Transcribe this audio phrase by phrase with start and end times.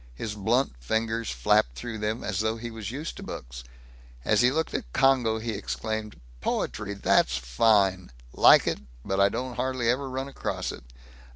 [0.15, 3.63] His blunt fingers flapped through them as though he was used to books.
[4.25, 6.95] As he looked at Congo, he exclaimed, "Poetry!
[6.95, 8.11] That's fine!
[8.33, 10.85] Like it, but I don't hardly ever run across it.